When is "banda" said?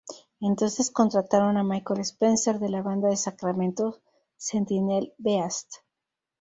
2.81-3.07